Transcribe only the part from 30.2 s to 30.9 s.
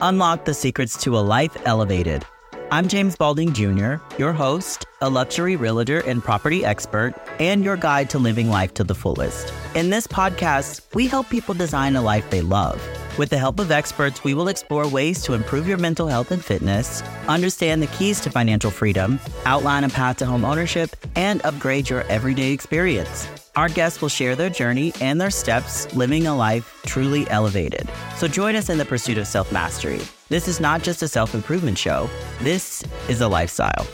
This is not